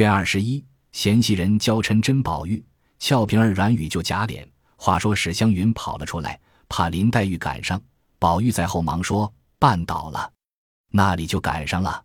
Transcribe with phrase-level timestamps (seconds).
[0.00, 2.64] 月二十一，嫌弃人娇嗔真宝玉，
[2.98, 4.48] 俏平儿软语就假脸。
[4.76, 7.78] 话说史湘云跑了出来，怕林黛玉赶上，
[8.18, 10.32] 宝玉在后忙说：“绊倒了。”
[10.90, 12.02] 那里就赶上了。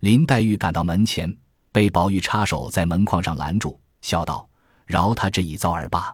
[0.00, 1.32] 林黛玉赶到门前，
[1.70, 4.48] 被宝玉插手在门框上拦住，笑道
[4.84, 6.12] ：“饶他这一遭儿罢。”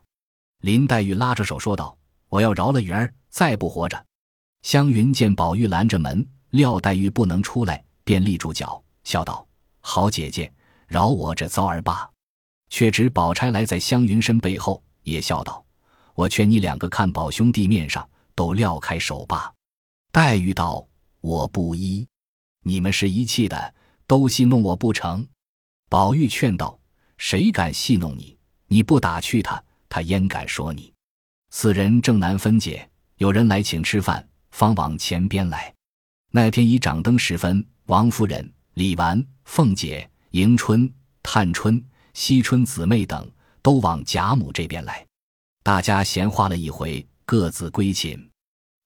[0.61, 1.97] 林黛玉拉着手说道
[2.29, 4.05] ：“我要饶了云儿，再不活着。”
[4.61, 9.47] 湘云见宝玉拦着门，料黛玉不能出来，便立住脚，笑道
[9.81, 10.53] ：“好姐姐，
[10.87, 12.09] 饶我这遭儿罢。”
[12.71, 15.65] 却只宝钗来在湘云身背后，也笑道。
[16.15, 19.53] 我劝你两个看宝兄弟面上都撂开手吧。
[20.11, 20.85] 黛玉道
[21.21, 22.07] ：“我不依，
[22.63, 23.75] 你们是一气的，
[24.07, 25.27] 都戏弄我不成？”
[25.89, 26.79] 宝玉劝道
[27.19, 28.37] ：“谁敢戏弄你？
[28.67, 30.93] 你不打趣他，他焉敢说你？”
[31.51, 35.73] 四人正难分解，有人来请吃饭，方往前边来。
[36.33, 41.81] 那天已掌灯时分，王夫人、李纨、凤姐、迎春、探春、
[42.13, 43.31] 惜春姊妹等
[43.63, 45.07] 都往贾母这边来。
[45.63, 48.19] 大家闲话了一回，各自归寝。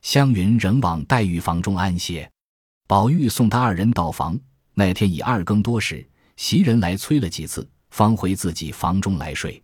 [0.03, 2.31] 湘云仍往黛玉房中安歇。
[2.87, 4.39] 宝玉送他二人到房。
[4.75, 6.06] 那天已二更多时，
[6.37, 9.62] 袭人来催了几次，方回自己房中来睡。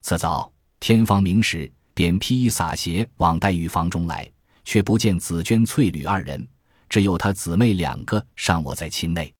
[0.00, 4.28] 次早天方明时，便披衣洒鞋往黛玉房中来，
[4.64, 6.44] 却不见紫鹃、翠缕二人，
[6.88, 9.32] 只有他姊妹两个尚卧在寝内。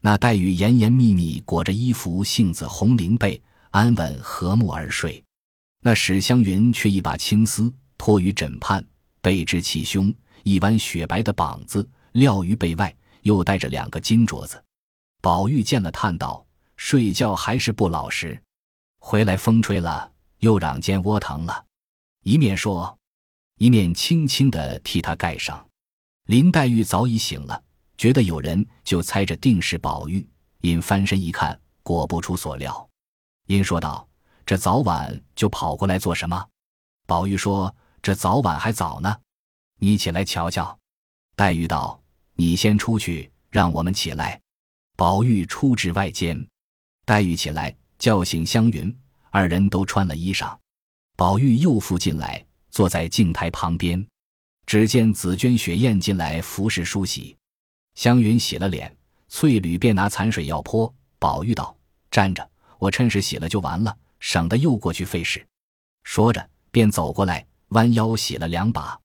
[0.00, 5.22] 那黛玉严严密密裹着衣服，杏子红绫被，安稳和睦而睡。
[5.82, 8.84] 那史湘云却一把青丝托于枕畔，
[9.20, 14.62] 背之气胸，一弯雪白的膀子撂于背外，又带着两个金镯子。
[15.20, 18.42] 宝玉见了，叹道：“睡觉还是不老实，
[18.98, 21.66] 回来风吹了，又嚷肩窝疼了。”
[22.24, 22.98] 一面说，
[23.58, 25.66] 一面轻轻的替他盖上。
[26.26, 27.62] 林黛玉早已醒了，
[28.00, 30.26] 觉得有人，就猜着定是宝玉，
[30.62, 32.88] 因翻身一看，果不出所料，
[33.46, 34.08] 因说道。
[34.46, 36.48] 这早晚就跑过来做什么？
[37.06, 39.14] 宝玉说：“这早晚还早呢，
[39.78, 40.76] 你起来瞧瞧。”
[41.36, 42.02] 黛玉道
[42.32, 44.40] ：“你先出去，让我们起来。”
[44.96, 46.48] 宝玉出至外间，
[47.04, 48.98] 黛玉起来叫醒湘云，
[49.28, 50.56] 二人都穿了衣裳。
[51.18, 54.04] 宝玉又复进来，坐在镜台旁边。
[54.64, 57.36] 只见紫鹃、雪雁进来服侍梳洗，
[58.00, 58.96] 湘云洗了脸，
[59.28, 60.90] 翠缕便拿残水要泼。
[61.18, 61.76] 宝玉道
[62.10, 65.46] ：“站着，我趁势洗了就完了。”省得又过去费事，
[66.02, 68.98] 说着便走过来，弯腰洗了两把。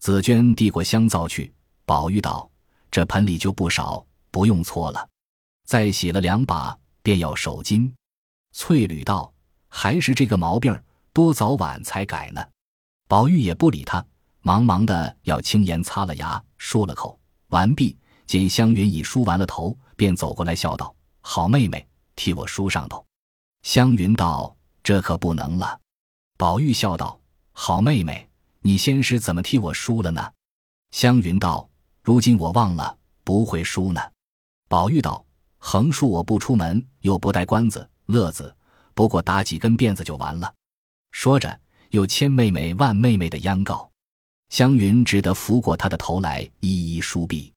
[0.00, 1.52] 紫鹃递过香皂去，
[1.84, 2.50] 宝玉道
[2.90, 5.08] ：“这盆里就不少，不用搓了。”
[5.64, 7.92] 再洗了两把，便要手巾。
[8.50, 9.32] 翠缕道
[9.70, 10.76] ：“还是这个毛病，
[11.12, 12.44] 多早晚才改呢。”
[13.06, 14.04] 宝玉也不理他，
[14.40, 17.16] 忙忙的要轻言擦了牙，漱了口。
[17.48, 17.96] 完毕，
[18.32, 23.04] 见湘云已梳完了头，便走过来笑道：“好妹妹，替我梳上头。”
[23.62, 25.78] 湘云道：“这可不能了。”
[26.38, 27.20] 宝玉笑道
[27.52, 28.26] ：“好妹妹，
[28.62, 30.32] 你先是怎么替我梳了呢？”
[30.92, 31.68] 湘云道
[32.02, 34.00] ：“如今我忘了，不会梳呢。”
[34.66, 35.22] 宝玉道
[35.60, 38.56] ：“横竖我不出门，又不带关子、乐子，
[38.94, 40.50] 不过打几根辫子就完了。”
[41.12, 41.60] 说着，
[41.90, 43.90] 又千妹妹万妹妹的央告。
[44.48, 47.52] 湘云只得扶过他的头来，一一梳毕。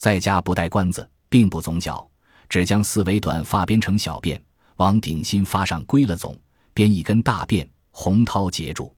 [0.00, 2.08] 在家不带关子，并不总角，
[2.48, 4.40] 只将四围短发编成小辫。
[4.76, 6.34] 往顶心发上归了总，
[6.72, 8.96] 编一根大辫，红绦结住，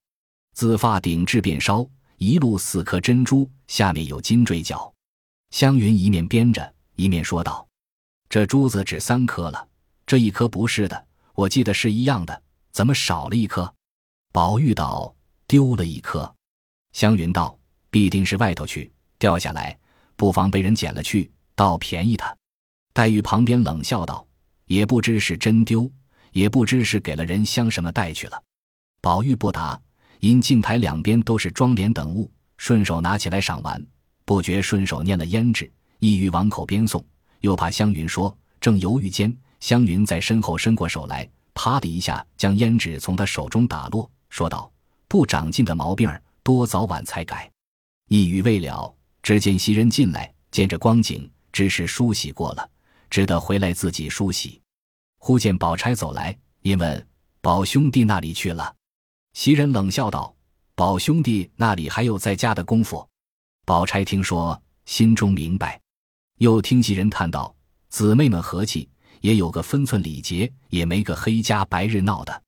[0.54, 1.84] 自发顶至辫梢，
[2.18, 4.94] 一路四颗珍珠，下面有金坠角。
[5.50, 7.66] 湘云一面编着，一面说道
[8.30, 9.68] ：“这珠子只三颗了，
[10.06, 11.04] 这一颗不是的，
[11.34, 13.74] 我记得是一样的，怎么少了一颗？”
[14.32, 15.12] 宝玉道
[15.48, 16.32] ：“丢了一颗。”
[16.94, 17.58] 湘云道
[17.90, 19.76] ：“必定是外头去掉下来，
[20.22, 22.32] 不妨被人捡了去，倒便宜他。”
[22.94, 24.24] 黛玉旁边冷笑道。
[24.66, 25.90] 也不知是真丢，
[26.30, 28.40] 也不知是给了人香什么带去了。
[29.00, 29.78] 宝玉不答，
[30.20, 33.84] 因镜台两边都是妆奁等物，顺手拿起来赏玩，
[34.24, 35.68] 不觉顺手念了胭脂，
[35.98, 37.04] 意欲往口边送，
[37.40, 44.70] 又怕湘云说，正犹豫间，湘云在身后伸过手来，啪的一下将胭脂从他手中打落，说道
[45.08, 47.50] ：“不长进的毛病儿，多早晚才改。”
[48.08, 52.68] 一语未了，只见袭人进来，见这光景，只是梳洗过了，
[53.08, 54.60] 只得回来自己梳洗。
[55.18, 57.06] 忽见宝钗走来，因问
[57.40, 58.74] ：“宝兄弟那里去了？”
[59.34, 60.34] 袭人冷笑道
[60.74, 63.08] ：“宝兄弟那里还有在家的功夫？”
[63.64, 65.80] 宝钗听说，心中明白，
[66.38, 67.54] 又听袭人叹道
[67.88, 68.88] ：“姊妹们和气，
[69.20, 72.42] 也有个分寸礼节，也没个黑家白日闹的。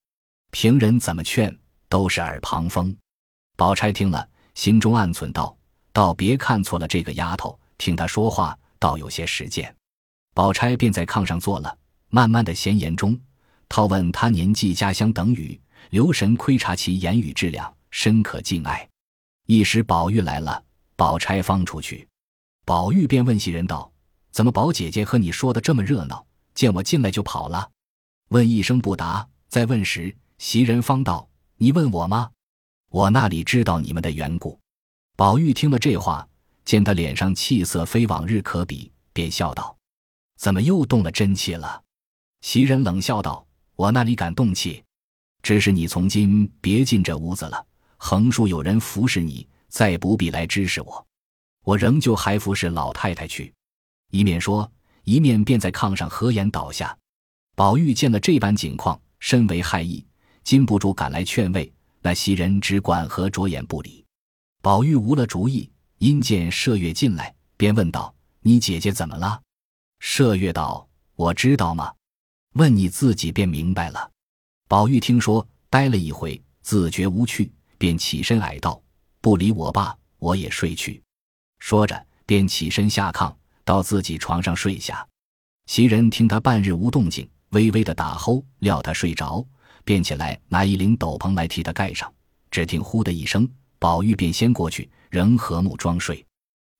[0.50, 1.56] 平人怎么劝，
[1.88, 2.94] 都是耳旁风。”
[3.56, 5.56] 宝钗听了，心中暗忖道
[5.94, 9.74] ：“倒别看错了这个丫头，听她说话，倒有些实践。”
[10.34, 11.78] 宝钗便在炕上坐了。
[12.10, 13.18] 慢慢的闲言中，
[13.68, 15.60] 套问她年纪、家乡等语，
[15.90, 18.88] 留神窥察其言语质量，深可敬爱。
[19.46, 20.62] 一时宝玉来了，
[20.94, 22.06] 宝钗方出去，
[22.64, 23.90] 宝玉便问袭人道
[24.30, 26.24] ：“怎么宝姐姐和你说的这么热闹？
[26.54, 27.68] 见我进来就跑了？”
[28.30, 32.30] 问一声不答，再问时，袭人方道：“你问我吗？
[32.90, 34.58] 我那里知道你们的缘故？”
[35.16, 36.28] 宝玉听了这话，
[36.64, 39.76] 见他脸上气色非往日可比，便笑道
[40.36, 41.80] ：“怎么又动了真气了？”
[42.42, 43.46] 袭人冷笑道
[43.76, 44.82] ：“我那里敢动气？
[45.40, 47.64] 只是你从今别进这屋子了，
[47.96, 51.06] 横竖有人服侍你，再不必来支持我。
[51.62, 53.54] 我仍旧还服侍老太太去。”
[54.10, 54.68] 一面说，
[55.04, 56.96] 一面便在炕上合眼倒下。
[57.54, 60.04] 宝玉见了这般景况，深为害意，
[60.42, 61.72] 禁不住赶来劝慰。
[62.02, 64.03] 那袭人只管和着眼不理。
[64.64, 69.42] 宝玉无了主意，因见麝月进来，便问道：“你姐姐怎么了？”
[70.00, 71.92] 麝月道：“我知道吗？”
[72.56, 74.10] 问你自己便明白了。
[74.66, 78.82] 宝玉听说，呆了一回，自觉无趣，便起身矮道
[79.20, 81.02] ：“不理我罢，我也睡去。”
[81.60, 85.06] 说着，便起身下炕，到自己床上睡下。
[85.66, 89.46] 袭人听他半日无动静，微微的打呼，料他睡着，
[89.84, 92.10] 便起来拿一领斗篷来替他盖上。
[92.50, 93.46] 只听呼的一声，
[93.84, 96.24] 宝玉便先过去，仍和睦装睡。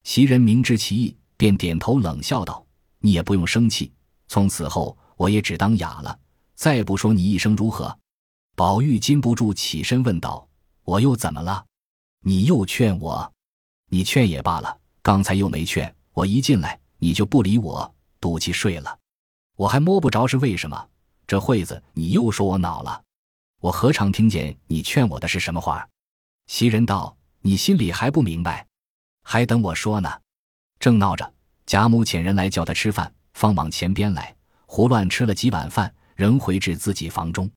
[0.05, 2.65] 袭人明知其意，便点头冷笑道
[2.99, 3.93] ：“你也不用生气，
[4.27, 6.19] 从此后。”我也只当哑了，
[6.55, 7.95] 再不说你一声如何？
[8.57, 10.49] 宝玉禁不住起身问道
[10.83, 11.67] ：“我又怎么了？
[12.21, 13.31] 你又劝我？
[13.91, 15.95] 你劝也罢了，刚才又没劝。
[16.15, 18.99] 我一进来，你就不理我，赌气睡了。
[19.57, 20.89] 我还摸不着是为什么。
[21.27, 23.03] 这会子你又说我恼了，
[23.61, 25.87] 我何尝听见你劝我的是什么话？”
[26.47, 28.67] 袭人道：“你心里还不明白，
[29.23, 30.11] 还等我说呢。”
[30.79, 31.35] 正闹着，
[31.67, 34.35] 贾母遣人来叫他吃饭，方往前边来。
[34.67, 37.51] 胡乱吃了几碗饭，仍回至自己房中。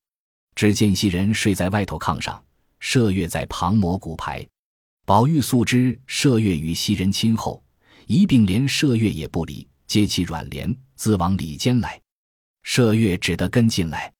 [0.55, 2.43] 只见袭人睡在外头炕上，
[2.81, 4.47] 麝月在旁磨骨牌。
[5.05, 7.63] 宝玉素知麝月与袭人亲厚，
[8.07, 11.99] 一并连麝月也不理，接起软帘，自往里间来。
[12.65, 14.13] 麝月只得跟进来，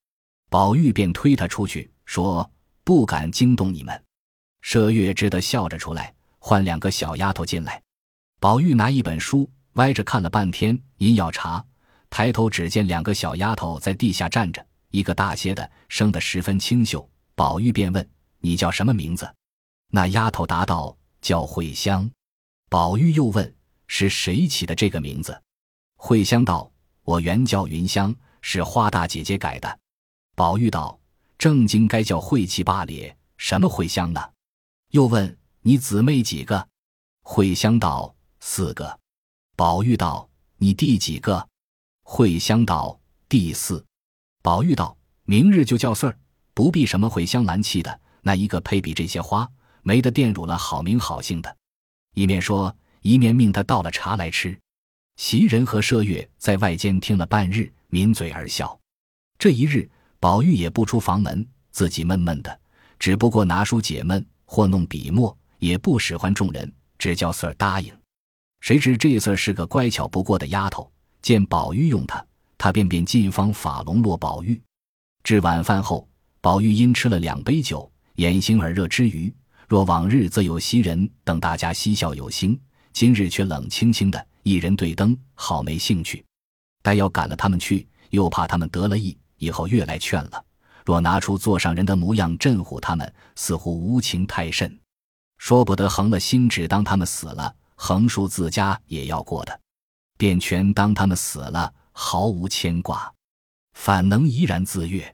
[0.50, 2.50] 宝玉便推他出去，说
[2.84, 4.02] ：“不敢惊动你们。”
[4.68, 7.82] 麝月只得笑着出来，唤两个小丫头进来。
[8.38, 11.64] 宝玉拿一本书，歪着看了半天，因要查。
[12.10, 17.10] 抬头只见两个小丫头在地下站着，一个大些的，生得十分清秀。
[17.34, 18.06] 宝玉便问
[18.44, 19.34] ：“你叫什么名字？”
[19.90, 22.10] 那丫头答道：“叫慧香。”
[22.70, 23.56] 宝玉又问
[23.88, 25.42] ：“是谁起的这个名字？”
[25.96, 26.70] 慧香道
[27.04, 29.80] ：“我原叫云香，是花大姐姐改的。”
[30.36, 31.00] 宝玉道
[31.40, 34.22] ：“正经该叫慧气罢咧，什么慧香呢？”
[34.92, 36.68] 又问：“你姊妹几个？”
[37.24, 39.00] 慧香道：“四个。”
[39.58, 41.48] 宝玉道：“你第几个？”
[42.04, 43.84] 慧香道：“第四。”
[44.42, 46.18] 宝玉道：“明日就叫岁儿，
[46.54, 49.50] 不必什么茴香兰气的，那一个配比这些花，
[49.84, 51.58] 没得玷辱了好名好姓的。”
[52.16, 54.58] 一面说，一面命他倒了茶来吃。
[55.18, 58.80] 袭人和麝月在外间听了半日，抿嘴而笑。
[59.38, 62.60] 这一日，宝玉也不出房门，自己闷闷的，
[62.98, 67.94] 只不过拿书解闷，或弄笔墨，也不使唤众人，只叫四儿答应。
[68.62, 70.92] 谁知这四儿是个乖巧不过的丫头。
[71.22, 72.26] 见宝玉用他，
[72.58, 74.60] 他便便进方法笼络宝玉。
[75.24, 76.08] 至晚饭后，
[76.40, 79.34] 宝玉因吃了两杯酒，眼醒耳热之余，
[79.68, 82.58] 若往日则有袭人等大家嬉笑有兴，
[82.94, 86.24] 今日却冷清清的，一人对灯，好没兴趣。
[86.82, 90.46] 待要赶了他们去，又怕他们得了意，以后越来劝了。
[90.88, 94.80] 若拿出座上人的模样镇唬他们，似乎无情太甚，
[95.38, 99.60] 说不得横了心，只当他们死了，横竖自家也要过的。
[100.18, 103.14] 便全当他们死了，毫无牵挂，
[103.74, 105.14] 反能怡然自悦。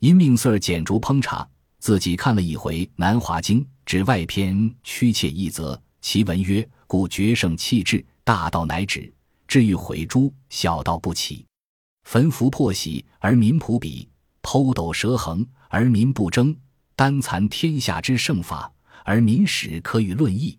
[0.00, 9.08] 因命四儿捡烛烹茶，自己看了一回《南华经》，指外篇屈切一则，其文曰：“故绝圣弃智，大道乃止；
[9.46, 11.46] 至于毁诸，小道不起。
[12.02, 14.08] 焚符破玺而民朴鄙，
[14.44, 16.54] 剖斗蛇横而民不争，
[16.94, 18.70] 单残天下之圣法
[19.02, 20.56] 而民始可与论议，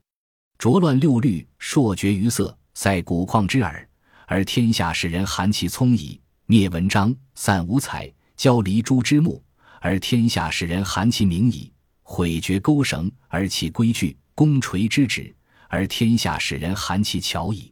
[0.57, 3.87] 浊乱六律，朔绝于色。”塞古旷之耳，
[4.27, 9.41] 而天下使人寒其聪矣；灭文章，散五彩，交离珠之目，
[9.79, 11.71] 而天下使人寒其明矣；
[12.03, 15.33] 毁绝钩绳，而弃规矩，弓锤之指，
[15.69, 17.71] 而天下使人寒其巧矣。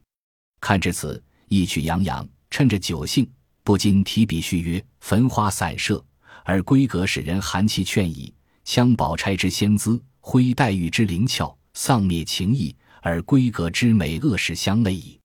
[0.58, 3.30] 看至此，意趣洋洋，趁着酒兴，
[3.64, 6.04] 不禁提笔续曰：“焚花散射，
[6.44, 8.32] 而闺阁使人寒其劝矣；
[8.64, 15.20] 枪宝钗之仙姿，挥黛玉之灵俏，丧灭情意。”而闺阁之美恶事相类矣，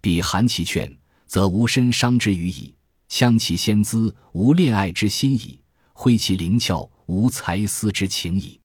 [0.00, 0.90] 彼含其劝，
[1.26, 2.74] 则无身伤之余矣。
[3.10, 5.60] 香其仙姿，无恋爱之心矣；
[5.92, 8.58] 挥其灵巧，无才思之情矣。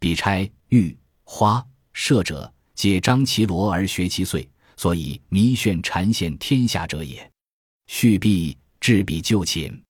[0.00, 7.29] 比钗、玉、花、射者，皆张其罗而学其岁，所以迷炫缠陷天下者也。
[7.92, 9.82] 续毕，置笔就寝，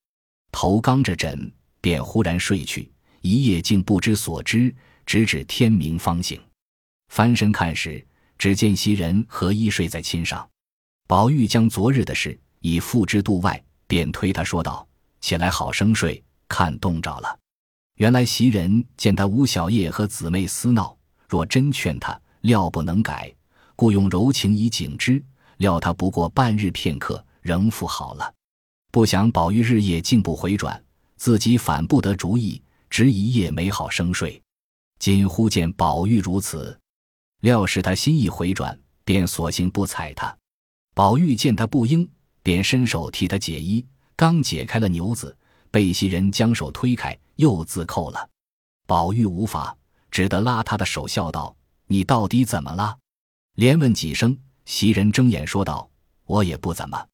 [0.50, 1.52] 头刚着枕，
[1.82, 2.90] 便忽然睡去，
[3.20, 6.40] 一夜竟不知所知，直至天明方醒。
[7.10, 8.04] 翻身看时，
[8.38, 10.48] 只见袭人和衣睡在衾上。
[11.06, 14.88] 宝玉将昨日的事已付之度外，便推他说道
[15.20, 17.38] ：“起来好生睡，看冻着了。”
[17.96, 20.96] 原来袭人见他吴小叶和姊妹厮闹，
[21.28, 23.32] 若真劝他，料不能改，
[23.76, 25.22] 故用柔情以警之。
[25.58, 28.34] 料他不过半日片刻，仍复好了。
[28.90, 30.82] 不想宝玉日夜竟不回转，
[31.16, 34.40] 自己反不得主意，直一夜没好生睡。
[34.98, 36.78] 今忽见宝玉如此。
[37.40, 40.36] 料是他心意回转，便索性不睬他。
[40.94, 42.06] 宝玉见他不应，
[42.42, 43.86] 便伸手替他解衣。
[44.16, 45.34] 刚解开了牛子，
[45.70, 48.28] 被袭人将手推开，又自扣了。
[48.86, 49.74] 宝玉无法，
[50.10, 51.56] 只得拉他的手，笑道
[51.86, 52.98] ：“你到底怎么了？”
[53.56, 55.88] 连问几声，袭人睁眼说道
[56.26, 57.06] ：“我也不怎么。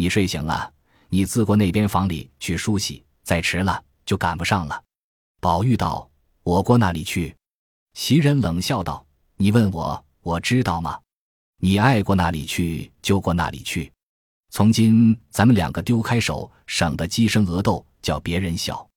[0.00, 0.72] 你睡醒了，
[1.10, 4.82] 你自过那边房里去梳洗，再迟了就赶不上了。”
[5.42, 6.08] 宝玉道
[6.42, 7.36] ：“我过那里去？”
[7.92, 9.04] 袭人冷笑道。
[9.36, 10.98] 你问我，我知道吗？
[11.58, 13.92] 你爱过哪里去就过哪里去。
[14.48, 18.88] 从今咱们两个丢开手，省得鸡生鹅斗，叫别人笑。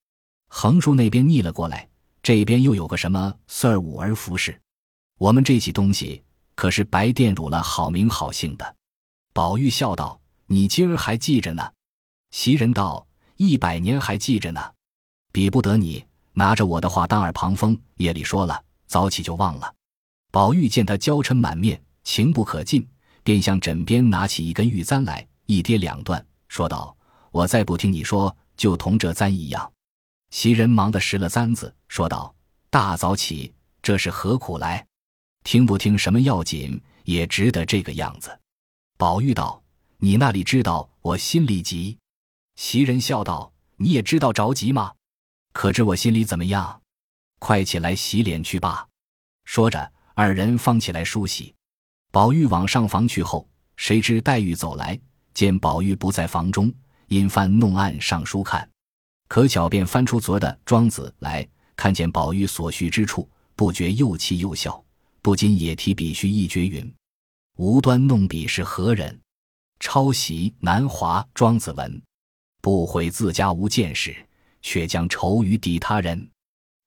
[0.48, 1.86] 横竖那边逆了过来，
[2.22, 4.58] 这边又有个什么四儿五儿服侍，
[5.20, 6.24] 我们这起东西
[6.56, 8.76] 可是白玷辱了好名好姓的。
[9.34, 11.72] 宝玉笑道：“你今儿还记着呢？”
[12.32, 13.06] 袭人道
[13.38, 14.74] ：“一百年还记着呢，
[15.32, 19.74] 比不得你拿着我的话当耳旁风，夜里说了，早起就忘了。”
[20.32, 22.88] 宝玉见他娇嗔满面，情不可禁，
[23.24, 26.98] 便向枕边拿起一根玉簪来，一跌两断，说道
[27.32, 29.72] ：“我再不听你说，就同这簪一样。”
[30.32, 32.34] 袭人忙的拾了簪子，说道
[32.72, 34.84] ：“大早起，这是何苦来？
[35.44, 38.36] 听不听什么要紧，也值得这个样子。”
[38.98, 39.62] 宝玉道
[40.04, 41.98] ：“你那里知道我心里急？”
[42.60, 44.92] 袭人笑道：“你也知道着急吗？
[45.54, 46.82] 可知我心里怎么样？
[47.40, 48.86] 快起来洗脸去吧。”
[49.46, 49.92] 说着。
[50.16, 51.56] 二人方起来梳洗，
[52.12, 55.00] 宝玉往上房去后，谁知黛玉走来，
[55.34, 56.72] 见宝玉不在房中，
[57.08, 58.70] 因翻弄案上书看，
[59.28, 64.86] 可巧便翻出昨的《庄子》来，看见宝玉所叙之处，不觉又气又笑，
[65.24, 66.94] 不禁也提笔续一绝云
[67.58, 69.20] ：“无端弄笔是何人？
[69.84, 72.02] 抄袭南华庄子文，
[72.62, 74.16] 不悔自家无见识，
[74.62, 76.26] 却将愁于抵他人。”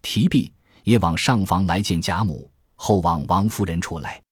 [0.00, 0.50] 提笔
[0.82, 2.50] 也往上房来见贾母。
[2.74, 4.22] 后往王夫人出来，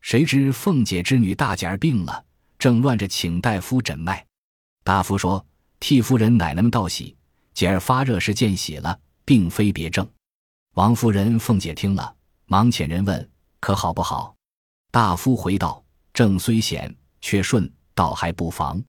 [0.00, 2.24] 谁知凤姐之女大姐儿病了，
[2.58, 4.26] 正乱着请大夫诊脉。
[4.82, 5.44] 大夫说
[5.78, 7.16] ：“替夫人奶奶们道喜，
[7.54, 10.08] 姐儿发热是见喜了，并非别症。”
[10.74, 12.14] 王夫人、凤姐听了，
[12.46, 14.34] 忙遣人问：“可好不好？”
[14.90, 17.68] 大夫回道：“症虽险，却顺，
[17.98, 18.80] 倒还不妨。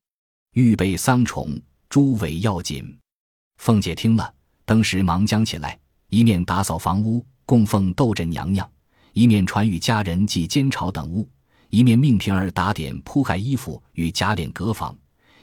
[0.53, 2.95] 预备丧宠，诸位要紧。”
[3.57, 4.31] 凤姐听了，
[4.65, 8.69] 当时忙将起来，一面打扫房屋，供奉斗枕娘娘。
[9.13, 11.27] 一面传与家人祭煎炒等物，
[11.69, 14.95] 一面命平儿打点铺盖衣服与贾琏隔房，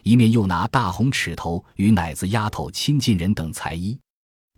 [0.04, 3.98] 一面又拿大红尺头与奶子丫头亲近人等裁衣。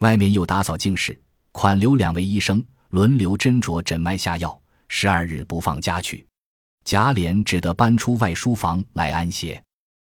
[0.01, 1.19] 外面又打扫净室，
[1.51, 6.28] 款留两位医生轮流斟酌诊脉下药，十二日不放家去。
[6.89, 9.63] 贾琏只得搬出外书房来安歇。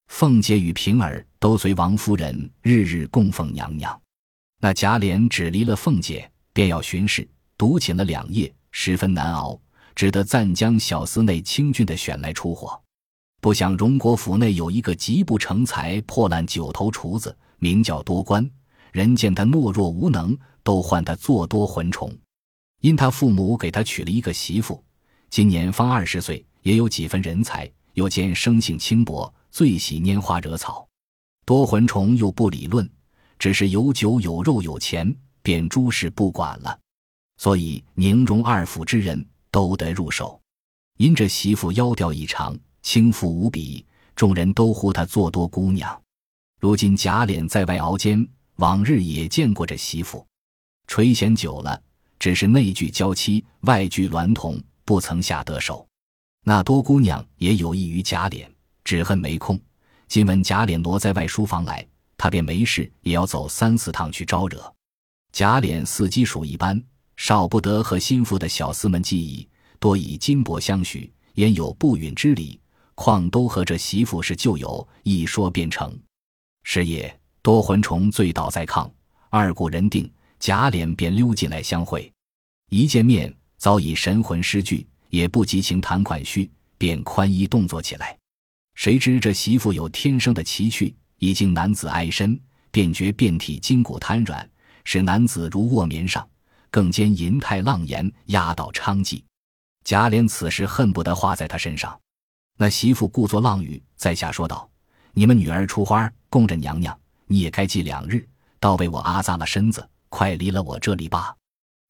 [0.08, 3.98] 凤姐与平儿都随王夫人日日供奉娘娘。
[4.60, 8.54] 那贾琏只离了凤姐，便要巡视，独寝了两夜。
[8.72, 9.58] 十分难熬，
[9.94, 12.78] 只得暂将小司内清俊的选来出火。
[13.40, 18.46] 不想荣国府内有一个极不成才、破烂九头厨子，名叫多官。
[18.92, 22.14] 人见他懦弱无能，都唤他做多魂虫。
[22.82, 24.84] 因他父母给他娶了一个媳妇，
[25.30, 30.84] 今年方二十岁，也有几分人才，又见生性轻薄，最喜拈花惹草。
[31.44, 32.90] 多魂虫又不理论，
[33.38, 36.76] 只是有酒有肉有钱，便诸事不管了。
[37.36, 40.40] 所以宁荣二府之人都得入手，
[40.98, 46.02] 因这媳妇妖调异常，轻浮无比，众人都呼她做多姑娘。
[46.58, 50.26] 如今贾琏在外熬煎，往日也见过这媳妇，
[50.88, 51.80] 垂涎久了，
[52.18, 55.86] 只是内聚娇妻，外聚娈童，不曾下得手。
[56.48, 58.46] 那多姑娘也有意于贾琏，
[58.84, 59.60] 只恨没空。
[60.06, 61.84] 今闻贾琏挪在外书房来，
[62.16, 64.72] 他便没事也要走三四趟去招惹。
[65.32, 66.80] 贾琏似鸡黍一般。
[67.16, 69.48] 少不得和心腹的小厮们计议，
[69.80, 72.60] 多以金帛相许，焉有不允之理？
[72.94, 75.98] 况都和这媳妇是旧友，一说便成。
[76.62, 78.88] 是夜，多魂虫醉倒在炕，
[79.30, 82.08] 二顾人定，贾琏便溜进来相会。
[82.70, 86.46] 一见面，早已神魂失据，也不及情谈款絮，
[86.76, 88.14] 便宽衣动作起来。
[88.74, 92.38] 谁知这媳妇有天生的奇趣，一经男子爱身，
[92.70, 94.46] 便觉遍体筋骨瘫软，
[94.84, 96.28] 使男子如卧棉上，
[96.70, 99.22] 更兼银泰浪言，压倒娼妓。
[99.84, 101.98] 贾琏此时恨不得画在他身上。
[102.58, 104.68] 那媳妇故作浪语，在下说道
[105.14, 108.28] ：“你们女儿出花供着娘娘，你也该祭两日，
[108.60, 111.34] 倒被我阿扎了身子，快离了我这里吧。”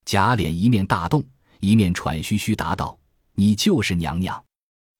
[0.06, 1.24] 贾琏一面大动，
[1.58, 2.96] 一面喘吁吁答道
[3.36, 4.44] ：“你就是娘娘，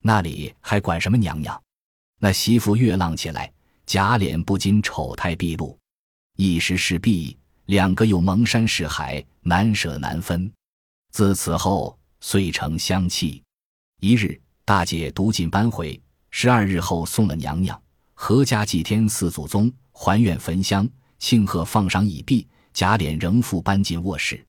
[0.00, 1.60] 那里还管什么娘娘？”
[2.20, 3.52] 那媳妇越浪起来，
[3.86, 5.76] 贾琏不禁丑态毕露，
[6.36, 10.52] 一时势毕，两个又蒙山是海，难舍难分。
[11.12, 13.42] 自此后，遂成相弃。
[14.00, 15.98] 一日，大姐独进搬回，
[16.30, 17.80] 十二日后送了娘娘，
[18.14, 20.86] 阖家祭天四祖宗，还愿焚香
[21.18, 24.44] 庆贺，放赏已毕，贾琏仍复搬进卧室，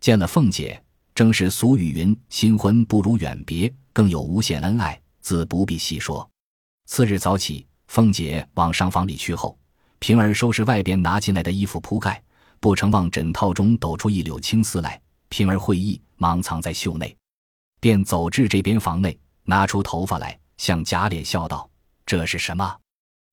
[0.00, 0.80] 见了凤姐，
[1.14, 6.28] 正是俗语云：“新婚不如远别”，更有无限恩爱，自不必细说。
[6.86, 9.56] 次日早起，凤姐往上房里去后，
[10.00, 12.20] 平儿收拾外边拿进来的衣服铺盖，
[12.58, 15.00] 不成往枕套中抖出一绺青丝来。
[15.28, 17.16] 平儿会意，忙藏在袖内，
[17.80, 21.70] 便走至这边房内，拿出头发来，向贾琏笑道
[22.04, 22.76] ：“这是什么？”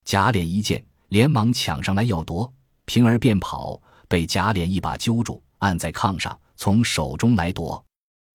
[0.06, 2.52] 贾琏一见，连忙抢上来要夺，
[2.86, 7.84] 平儿便跑，被贾琏一把揪住，按在炕上，从手中来夺。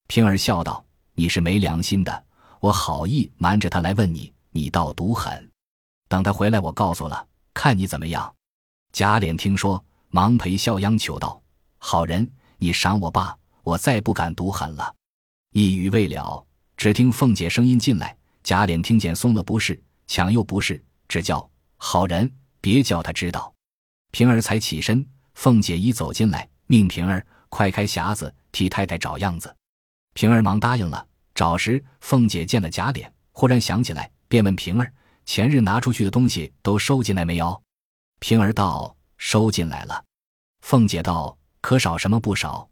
[0.09, 2.25] 平儿笑道：“你是没良心的，
[2.59, 5.49] 我好意瞒着他来问你。”你倒毒狠，
[6.09, 8.35] 等他回来，我告诉了，看你怎么样。
[8.90, 11.40] 贾琏听说，忙陪笑央求道
[11.78, 12.28] ：“好人，
[12.59, 14.92] 你赏我罢，我再不敢毒狠了。”
[15.54, 16.45] 一语未了，
[16.76, 18.16] 只听凤姐声音进来。
[18.42, 22.28] 贾琏听见松了不是，抢又不是，只叫：“好人，
[22.61, 23.54] 别叫他知道。”
[24.11, 27.25] 平儿才起身，凤姐已走进来，命平儿
[27.56, 29.56] 快开匣子，替太太找样子。
[30.12, 31.06] 平儿忙答应了。
[31.34, 34.10] 找时，凤姐见了贾琏，忽然想起来。
[34.28, 34.92] 便问平儿
[35.25, 37.62] ：“前日拿出去的东西都收进来没有？”
[38.21, 40.04] 平儿道：“收进来了。”
[40.60, 42.69] 凤姐道：“可少什么不少？”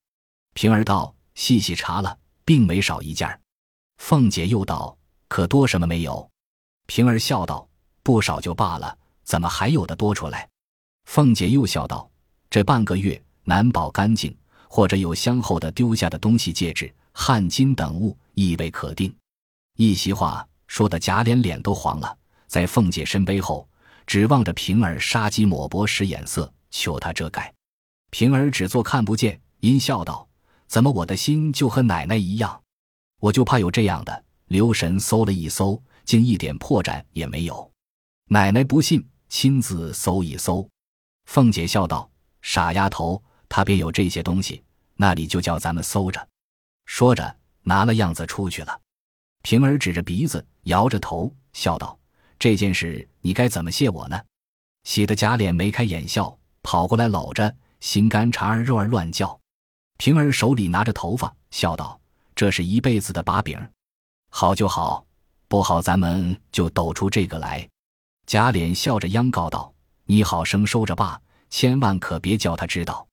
[0.52, 3.40] 平儿道：“细细查了，并没少一件。”
[3.96, 4.94] 凤姐又道
[5.28, 6.30] ：“可多什么没有？”
[6.84, 7.66] 平儿笑道
[8.04, 10.46] ：“不少就罢了，怎么还有的多出来？”
[11.08, 12.10] 凤姐又笑道
[12.50, 14.36] ：“这半个月难保干净，
[14.74, 19.14] 或者有香后的丢下的东西，戒指、汗巾等物，亦未可定。”
[19.78, 20.44] 一席话。
[20.66, 23.68] 说的贾琏脸都黄了，在凤姐身背后，
[24.04, 27.52] 指望着平儿杀鸡抹脖使眼色，求他遮盖。
[28.10, 30.26] 平儿只做看不见，阴笑道
[30.66, 32.60] ：“怎么我的心就和奶奶一样？
[33.20, 34.24] 我就怕有这样的。
[34.48, 37.70] 留神搜了一搜，竟一点破绽也没有。
[38.30, 40.68] 奶奶不信，亲自搜一搜。”
[41.30, 42.10] 凤姐笑道
[42.42, 43.22] ：“傻丫头，
[43.56, 44.64] 他便有这些东西，
[44.96, 46.28] 那里就叫咱们搜着。”
[46.86, 48.80] 说着，拿了样子出去了。
[49.42, 51.96] 平儿指着鼻子，摇着头，笑道
[52.36, 54.20] ：“这件事你该怎么谢我呢？”
[54.82, 59.38] 喜得贾琏眉开眼笑，跑过来搂着，心肝肠儿肉儿乱叫。
[59.98, 62.00] 平儿手里拿着头发，笑道
[62.34, 63.56] ：“这是一辈子的把柄，
[64.30, 65.06] 好就好，
[65.46, 67.68] 不好咱们就抖出这个来。”
[68.26, 69.72] 贾琏笑着央告道
[70.06, 73.06] ：“你好生收着吧，千万可别叫他知道。”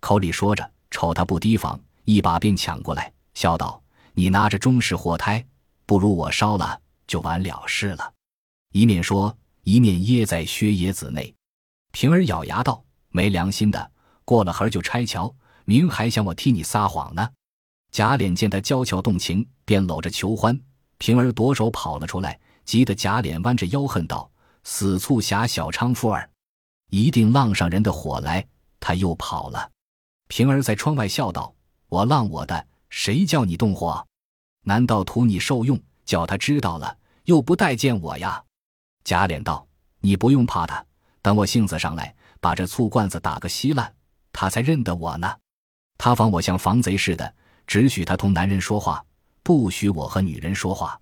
[0.00, 3.80] 口里说着，瞅他不提防，一把便抢过来，笑道
[4.12, 5.44] ：“你拿着中式火胎。”
[5.86, 8.12] 不如我烧了，就完了事了。
[8.72, 11.34] 一面说，一面掖在薛野子内。
[11.92, 13.90] 平儿咬牙道：“没良心的，
[14.24, 15.34] 过了河就拆桥，
[15.64, 17.28] 明还想我替你撒谎呢。”
[17.90, 20.58] 贾琏见他娇俏动情，便搂着求欢。
[20.98, 24.30] 平儿夺手跑了出来，急得贾琏弯着腰恨道
[24.62, 26.30] ：“死促狭小娼妇儿，
[26.90, 28.46] 一定浪上人的火来。”
[28.78, 29.68] 他又跑了。
[30.30, 31.52] 平儿在窗外笑道
[31.90, 34.06] ：“我浪我的，谁叫你动火？”
[34.62, 38.40] 难道图你受用，叫他知道了又不待见我呀？
[39.02, 39.66] 贾琏道
[39.98, 40.86] ：“你不用怕他，
[41.20, 43.92] 等我性子上来，把这醋罐子打个稀烂，
[44.32, 45.34] 他才认得我呢。
[45.98, 47.34] 他防我像防贼似的，
[47.66, 49.04] 只许他同男人说话，
[49.42, 50.96] 不许我和女人说话。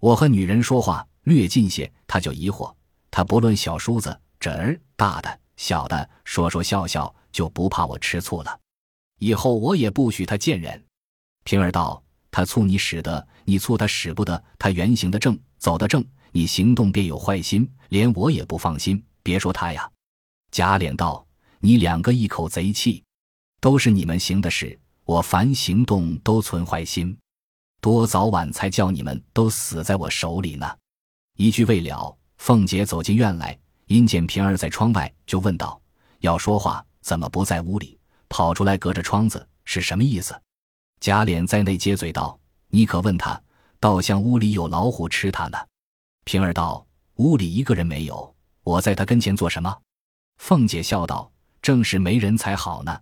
[0.00, 2.74] 我和女人说话略近些，他就疑惑。
[3.10, 8.58] 他不论小叔子、侄儿、大的、小的，说说笑笑，就不怕我吃醋了。
[9.22, 10.84] 以后我也不许他见人。”
[11.44, 12.02] 平儿道。
[12.34, 14.42] 他促你使得，你促他使不得。
[14.58, 19.04] 他原行的正，走的正，你行动便有坏心，连我也不放心。
[19.22, 19.86] 别说他呀。
[20.50, 21.26] 贾琏道
[21.60, 23.04] ：“你两个一口贼气，
[23.60, 27.14] 都是你们行的事，我凡行动都存坏心，
[27.82, 30.66] 多早晚才叫你们都死在我手里呢。”
[31.36, 33.58] 一句未了，凤姐走进院来，
[33.88, 35.78] 因见平儿在窗外，就问道
[36.20, 37.98] ：“要说话，怎么不在屋里，
[38.32, 40.40] 跑出来隔着窗子，是什么意思？”
[41.00, 42.40] 贾琏在内接嘴道
[42.72, 43.38] ：“你可问他，
[43.78, 45.58] 倒像屋里有老虎吃他呢。”
[46.24, 49.76] 平儿道：“屋里一个人没有，我在他跟前做什么？”
[50.40, 52.98] 凤姐笑道：“正是没人才好呢。”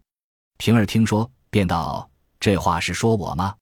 [0.59, 3.55] 平儿听说，便道：“这话是说我吗？”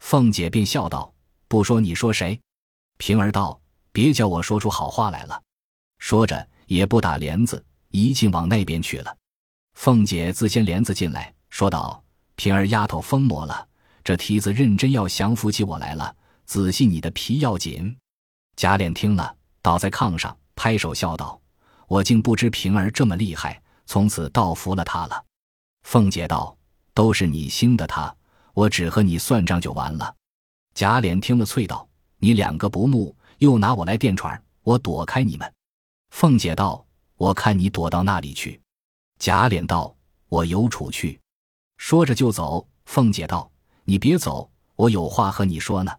[0.00, 1.14] 凤姐便笑道
[1.46, 2.40] ：“不说你说谁？”
[2.98, 3.60] 平儿道
[3.92, 5.40] ：“别叫我说出好话来了。”
[6.00, 9.16] 说着也不打帘子，一径往那边去了。
[9.74, 12.02] 凤姐自掀帘子进来，说道
[12.36, 13.68] ：“平儿丫头疯魔了。”
[14.02, 17.96] 这蹄子认真要降服起我来了，仔细你的皮要紧。
[18.54, 21.40] 贾琏听了，倒在炕上，拍手笑道
[21.88, 25.24] ：“我竟不知平儿这么厉害，从此倒服了他了。”
[25.84, 26.56] 凤姐道
[26.92, 28.14] ：“都是你兴的他，
[28.52, 30.14] 我只和你算账就完了。”
[30.74, 35.50] 贾琏听了，啐道：“你两个不睦，又拿我来垫喘我躲开你们。”
[36.10, 36.84] 凤姐道
[37.16, 38.60] ：“我看你躲到那里去。”
[39.24, 39.96] 贾琏道
[40.28, 41.18] ：“我有处去。”
[41.78, 42.68] 说着就走。
[42.84, 43.50] 凤姐道。
[43.84, 45.90] 你别走，我有话和你说呢。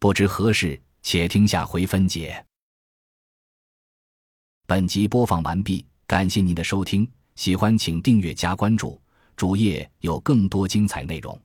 [0.00, 2.44] 不知何事，且听下回分解。
[4.66, 9.00] 本集播放完毕，感谢您的收听，喜欢请订阅加关注，
[9.36, 11.40] 主页有更多精彩内容。